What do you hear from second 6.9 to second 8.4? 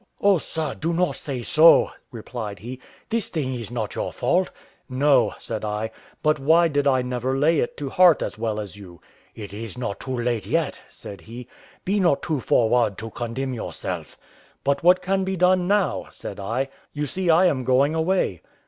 never lay it to heart as